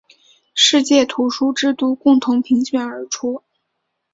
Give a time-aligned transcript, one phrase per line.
[0.55, 3.43] 世界图书之都共同评选而出。